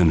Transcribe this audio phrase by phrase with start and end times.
[0.00, 0.06] ナ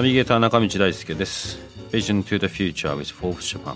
[0.00, 1.58] ビゲーター中道大輔です。
[1.90, 3.74] Vision to the Future with Forbes Japan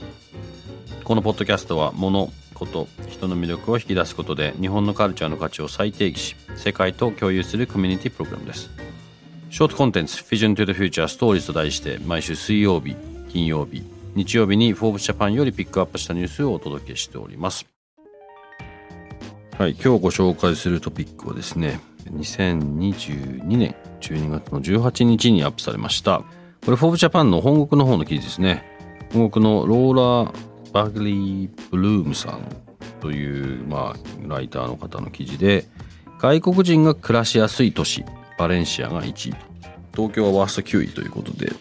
[1.02, 8.70] このポッドキャストは物、こと、人の魅力を引き出すことで日本のカルチャーの価値を再定義し世界と共有するコミュニティプログラムです。
[9.51, 12.95] ショートコンテンツ Vision to the Future Stories と題して毎週水曜日、
[13.30, 13.82] 金曜日、
[14.15, 17.66] 日曜日に Forbes Japan よりピックアップしたニュースをお届けしております。
[19.59, 21.80] はい、今日ご紹介するトピックはですね
[22.11, 26.23] 2022年12月の18日にアップされました。
[26.65, 28.65] これフォーブジャパンの本国の方の記事ですね。
[29.13, 32.40] 本国のローラー・バグリー・ブルームさん
[33.01, 35.66] という、まあ、ライターの方の記事で
[36.18, 38.05] 外国人が暮らしやすい都市
[38.38, 39.34] バレンシアが1位
[39.95, 41.46] 東京はワースト9位ということで。
[41.46, 41.55] う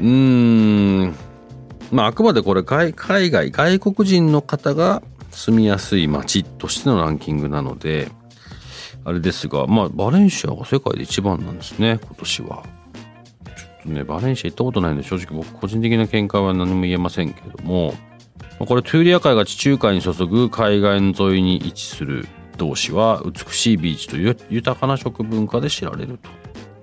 [0.00, 1.14] ーん。
[1.92, 8.10] まああくまでこれ海外外国人の方が住みやすい街としてのランキングなので
[9.08, 12.62] あれですが、まあ、バレンシアが世界で一番なんですね、今年は。
[13.56, 17.94] ちょっとね、バレンシア行ったことないんで、正直僕個人的な見解は何も言えませんけども、
[18.58, 26.28] これ、トゥーリア海が地中海に注ぐ海岸沿いに位置する同士は、美しいビーチという豊かな食文化で知られると。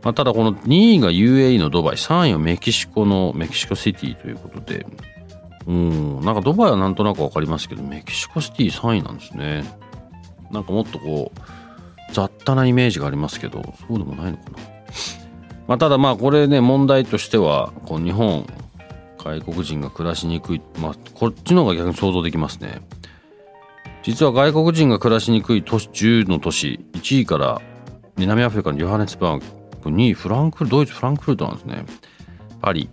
[0.01, 4.87] まあ、ただ、この2位が UAE のドバイ、3位はメキシコのメキシコシティということで、
[5.67, 9.63] うん、なんかドバイはなんとなくわかりますけど、メキシコシティ3位なんですね。
[10.49, 11.39] なんかもっとこう、
[12.16, 14.58] 雑多なイメージがありますけどそうでもないのかな、
[15.67, 18.48] まあ、ただまあこれね問題としてはこう日本
[19.17, 22.81] 外国人が暮らしにくいまあこっちの方が逆に想像できますね。
[24.03, 27.59] 実は外国人が暮らしにくい都市10の都市1位から
[28.17, 29.39] 南アフリカのヨハネスバー
[29.83, 31.86] グ2位フランクドイツフランクフルトなんですね。
[32.61, 32.89] パリ、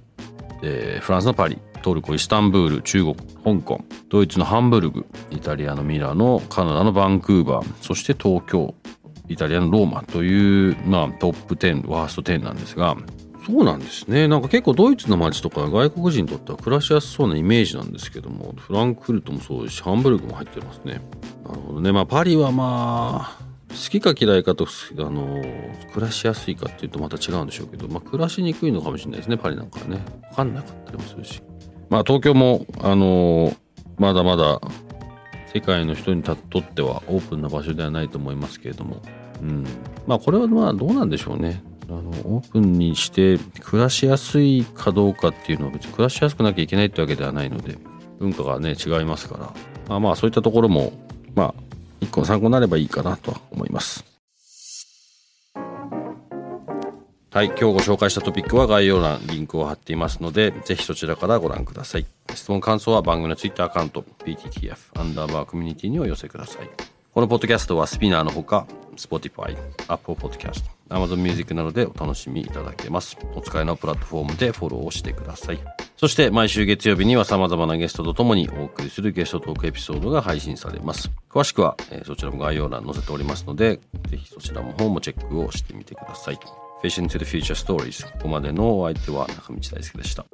[0.63, 8.75] えー、フランスのパリトルコイスタンブール中国香港ドイツのハンブルグイタリアのミラノカナダのバンクーバーそして東京。
[9.33, 12.97] イタリアのローマという、まあ、トップ10ワースト10なんですが。
[13.45, 14.29] そうなんですね。
[14.29, 21.01] なんか結構ドイツの街とか外国人にとっては暮らしやすそうなイメージなんですけどもフランクフルトもそうですしハンブルグも入ってますね。
[21.45, 21.91] なるほどね。
[21.91, 25.43] まあパリはまあ好きか嫌いかとあの
[25.93, 29.99] 暮らしやすいかっていうとまた違うんでしょうけど、まあ、暮らしにくいのかもしれないですねパリなんかはね。
[30.31, 31.43] 分かんなかったりもするし。
[31.89, 33.57] まあ東京もあの
[33.99, 34.61] まだまだ
[35.53, 39.03] 世界の人にとってはオープンな場所ではないと思いますけれども、
[39.43, 39.67] うん、
[40.07, 41.63] まあこれはまあどうなんでしょうね。
[41.89, 47.77] あのオープンにして暮らしやすいかどうかっていうのは別に暮らしやすくなきゃいけないってわけではないので
[48.19, 49.53] 文化がね違いますから。
[49.89, 50.93] まあまあそういったところも
[51.35, 51.55] まあ
[52.01, 54.12] 一個の参考になればいいかなとは思います。
[57.33, 62.05] はい、今日ご紹介したトピックは概要欄リンクを貼っていますので、ぜひそちらからご覧ください。
[62.35, 66.69] 質問感想は番組の Twitter アカウント、PTTF アンダーバーコミュニティにお寄せください。
[67.15, 68.67] このポッドキャストはスピナーのほか、
[68.97, 69.57] Spotify、
[69.89, 73.17] Apple Podcast、Amazon Music などでお楽しみいただけます。
[73.35, 75.59] お使いのプラットフォームでフォローをしてください。
[75.97, 81.11] そして毎週月曜日には様々なゲストとともにお送りするゲストトークエピソードが配信されます。
[81.31, 86.39] 詳しくは、え、そちらも概要欄に載せておりますので、ぜひそちらの方もチェックをしてみてください。
[86.83, 90.27] Vision to the Future Stories ここまでのお相手は中道大輔でした。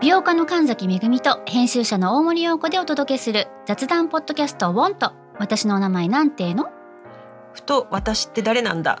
[0.00, 6.72] 美容家の神崎めぐみと編集者の大森洋子でお届けする雑談ポッドキャストウォンと私のお名前なんての？
[7.52, 9.00] ふと私って誰なんだ？